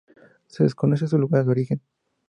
Se 0.47 0.63
desconoce 0.63 1.05
su 1.07 1.19
lugar 1.19 1.45
de 1.45 1.51
origen. 1.51 1.81